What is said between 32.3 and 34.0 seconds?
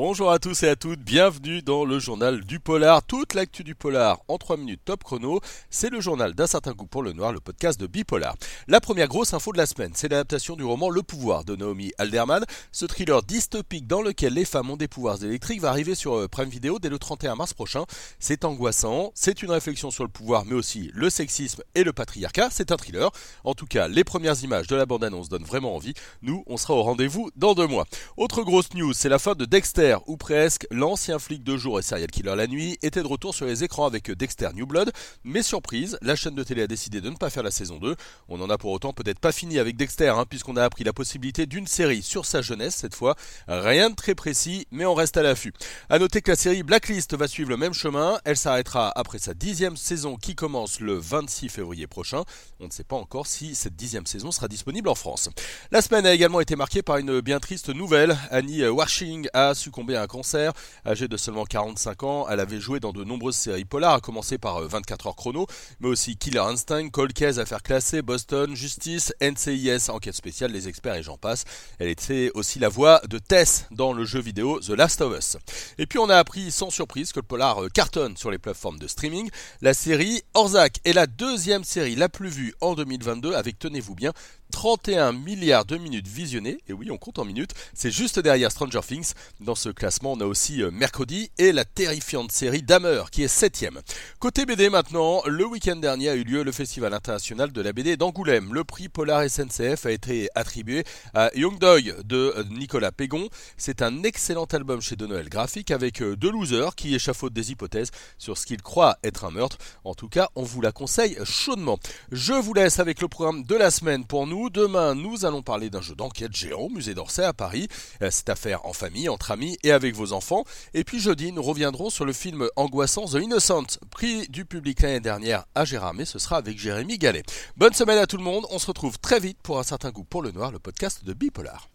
la nuit était de retour sur les écrans